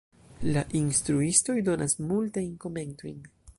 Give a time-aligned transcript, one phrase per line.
[0.55, 3.25] La instruistoj donas multajn komentojn.